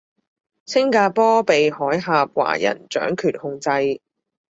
[0.65, 3.69] 星加坡被海峽華人掌權控制